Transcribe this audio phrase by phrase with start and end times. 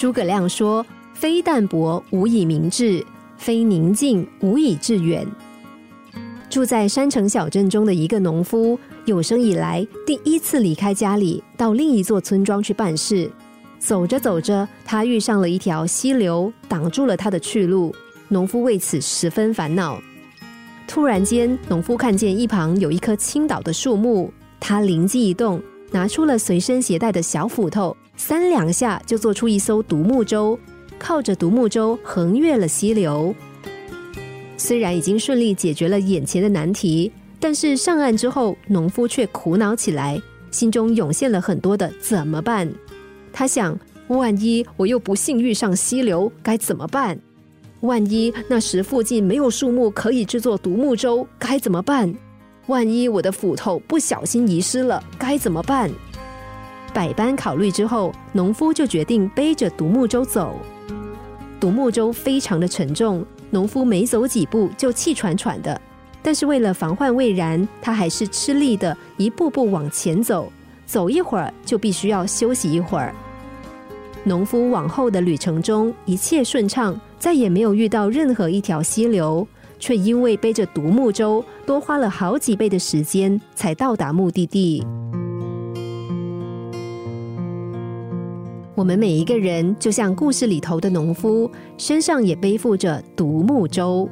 [0.00, 3.04] 诸葛亮说：“非淡泊无以明志，
[3.36, 5.26] 非宁静无以致远。”
[6.48, 13.30] 住在山城小镇中的一个农夫，有生以来第一次离开家里，到另一座村庄去办事。
[13.78, 17.94] 走着走着，他遇上了一条溪流，挡住了他的去路。
[18.28, 20.00] 农夫为此十分烦恼。
[20.88, 25.60] 突然间，农夫看见一旁有一棵倾倒的树木，他灵机一动，
[25.90, 30.58] 拿出了随身携带的小斧头，三两下就做出一艘独木舟，
[30.98, 33.34] 靠着独木舟横越了溪流。
[34.56, 42.70] 虽然已经顺利解决了眼前的难题，但是上岸之后，农夫却苦恼起来，心中涌现了很多的怎么办。
[43.32, 43.78] 他想，
[44.08, 47.18] 万一我又不幸遇上溪流，该怎么办？
[47.80, 52.14] 万一那时附近没有树木可以制作独木舟，该怎么办？
[52.70, 55.90] 万一我的斧头不小心遗失了，该怎么办？
[56.94, 60.56] 百般考虑之后，农夫就决定背着独木舟走。
[61.58, 63.26] 独木舟非常的沉重。
[63.50, 65.80] 农夫没走几步就气喘喘的，
[66.22, 70.50] 但是为了防患未然，他还是吃力的一步步往前走。
[70.86, 73.12] 走一会儿就必须要休息一会儿。
[74.22, 79.44] 农夫往后的旅程中一切顺畅，再也没有遇到任何一条溪流，
[79.80, 84.86] 却因为背着独木舟，多花了好几倍的时间才到达目的地。
[88.76, 94.08] 我们每一个人就像故事里头的农夫，身上也背负着独木舟。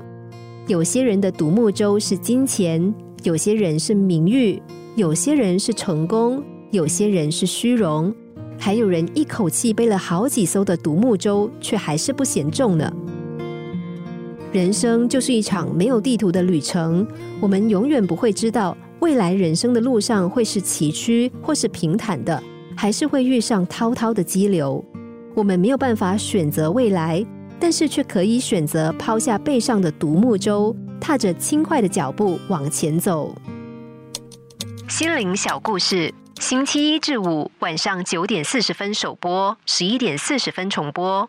[0.67, 4.61] 有些人的独木舟是金钱，有些人是名誉，
[4.95, 8.15] 有些人是成功，有些人是虚荣，
[8.59, 12.93] 还有人一口气背了好几艘的独木舟，却还是不嫌重呢。
[14.53, 17.07] 人生就是一场没有地图的旅程，
[17.41, 22.43] 我们永远不会知道未来人生的路上会是崎岖或是平坦的。
[22.77, 24.85] 还是会遇上滔滔的激流，
[25.35, 27.27] 我们没有办法选择未来，
[27.59, 33.35] 但是却可以选择抛下背上的独木舟，踏着轻快的脚步往前走。
[34.89, 41.29] 心灵小故事，星期一至五晚上九点四十分首播，十一点四十分重播。